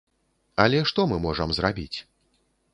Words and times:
Але 0.63 0.79
што 0.93 1.05
мы 1.13 1.21
можам 1.27 1.49
зрабіць? 1.61 1.97